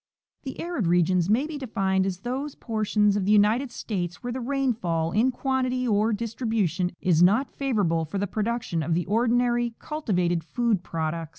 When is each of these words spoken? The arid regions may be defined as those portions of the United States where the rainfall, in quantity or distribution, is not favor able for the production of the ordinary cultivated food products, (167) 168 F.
The 0.41 0.59
arid 0.59 0.87
regions 0.87 1.29
may 1.29 1.45
be 1.45 1.59
defined 1.59 2.07
as 2.07 2.21
those 2.21 2.55
portions 2.55 3.15
of 3.15 3.23
the 3.25 3.31
United 3.31 3.69
States 3.69 4.23
where 4.23 4.33
the 4.33 4.39
rainfall, 4.41 5.11
in 5.11 5.29
quantity 5.29 5.87
or 5.87 6.11
distribution, 6.11 6.91
is 7.01 7.21
not 7.21 7.51
favor 7.51 7.83
able 7.85 8.03
for 8.05 8.17
the 8.17 8.25
production 8.25 8.81
of 8.81 8.95
the 8.95 9.05
ordinary 9.05 9.75
cultivated 9.77 10.43
food 10.43 10.81
products, 10.81 10.89
(167) 10.89 10.89
168 10.89 11.19
F. 11.19 11.29